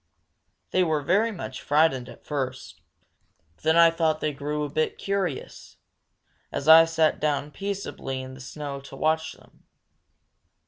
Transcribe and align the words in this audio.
They 0.71 0.83
were 0.83 1.03
very 1.03 1.31
much 1.31 1.61
frightened 1.61 2.09
at 2.09 2.25
first; 2.25 2.81
then 3.61 3.77
I 3.77 3.91
thought 3.91 4.19
they 4.19 4.33
grew 4.33 4.63
a 4.63 4.69
bit 4.69 4.97
curious, 4.97 5.77
as 6.51 6.67
I 6.67 6.85
sat 6.85 7.19
down 7.19 7.51
peaceably 7.51 8.19
in 8.19 8.33
the 8.33 8.41
snow 8.41 8.79
to 8.81 8.95
watch 8.95 9.33
them. 9.33 9.61